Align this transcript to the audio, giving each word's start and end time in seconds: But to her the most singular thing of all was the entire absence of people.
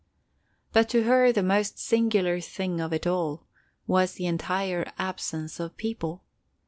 But 0.73 0.89
to 0.89 1.03
her 1.03 1.31
the 1.31 1.43
most 1.43 1.77
singular 1.77 2.39
thing 2.41 2.81
of 2.81 2.91
all 3.05 3.45
was 3.85 4.13
the 4.13 4.25
entire 4.25 4.91
absence 4.97 5.59
of 5.59 5.77
people. 5.77 6.23